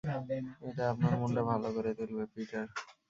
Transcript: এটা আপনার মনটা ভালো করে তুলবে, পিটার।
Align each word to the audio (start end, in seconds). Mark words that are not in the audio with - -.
এটা 0.67 0.83
আপনার 0.91 1.13
মনটা 1.21 1.41
ভালো 1.51 1.67
করে 1.75 1.91
তুলবে, 1.97 2.23
পিটার। 2.33 2.67